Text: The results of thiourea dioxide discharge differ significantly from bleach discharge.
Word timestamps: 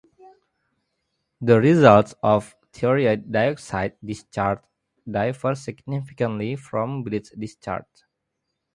The 1.41 1.59
results 1.61 2.15
of 2.23 2.55
thiourea 2.73 3.21
dioxide 3.31 3.97
discharge 4.03 4.57
differ 5.07 5.53
significantly 5.53 6.55
from 6.55 7.03
bleach 7.03 7.29
discharge. 7.37 8.05